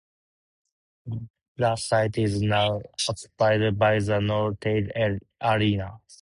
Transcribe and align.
The 1.57 1.75
site 1.75 2.17
is 2.17 2.41
now 2.41 2.81
occupied 3.07 3.77
by 3.77 3.99
the 3.99 4.13
Northgate 4.13 5.19
Arena. 5.39 5.99